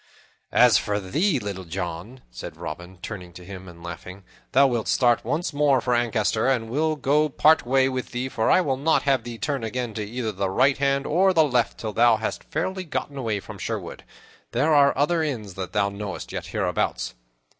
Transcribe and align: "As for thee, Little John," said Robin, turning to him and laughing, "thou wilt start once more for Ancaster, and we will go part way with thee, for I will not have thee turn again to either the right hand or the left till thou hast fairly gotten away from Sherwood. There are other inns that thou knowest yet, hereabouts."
"As 0.51 0.79
for 0.79 0.99
thee, 0.99 1.37
Little 1.37 1.63
John," 1.63 2.21
said 2.31 2.57
Robin, 2.57 2.97
turning 3.03 3.33
to 3.33 3.45
him 3.45 3.67
and 3.67 3.83
laughing, 3.83 4.23
"thou 4.51 4.65
wilt 4.65 4.87
start 4.87 5.23
once 5.23 5.53
more 5.53 5.79
for 5.79 5.93
Ancaster, 5.93 6.47
and 6.47 6.71
we 6.71 6.79
will 6.79 6.95
go 6.95 7.29
part 7.29 7.67
way 7.67 7.87
with 7.87 8.09
thee, 8.09 8.27
for 8.27 8.49
I 8.49 8.61
will 8.61 8.77
not 8.77 9.03
have 9.03 9.23
thee 9.23 9.37
turn 9.37 9.63
again 9.63 9.93
to 9.93 10.03
either 10.03 10.31
the 10.31 10.49
right 10.49 10.79
hand 10.79 11.05
or 11.05 11.33
the 11.33 11.43
left 11.43 11.77
till 11.77 11.93
thou 11.93 12.15
hast 12.17 12.45
fairly 12.45 12.83
gotten 12.83 13.15
away 13.15 13.39
from 13.39 13.59
Sherwood. 13.59 14.03
There 14.53 14.73
are 14.73 14.97
other 14.97 15.21
inns 15.21 15.53
that 15.53 15.71
thou 15.71 15.89
knowest 15.89 16.31
yet, 16.31 16.47
hereabouts." 16.47 17.13